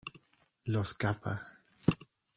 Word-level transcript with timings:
Los 0.65 0.95
Kappa. 0.95 1.45